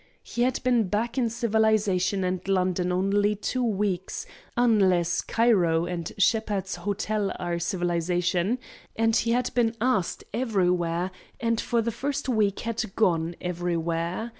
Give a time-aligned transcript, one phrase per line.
[0.23, 4.25] He had been back in civilization and London only two weeks,
[4.57, 8.57] unless Cairo and Shepheard's Hotel are civilization,
[8.95, 14.29] and he had been asked everywhere, and for the first week had gone everywhere.